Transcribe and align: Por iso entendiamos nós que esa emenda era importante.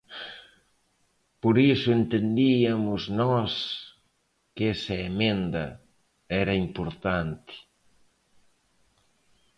Por 1.41 1.55
iso 1.73 1.89
entendiamos 1.99 3.01
nós 3.21 3.51
que 4.55 4.63
esa 4.75 4.95
emenda 5.09 5.65
era 6.43 6.53
importante. 6.65 7.55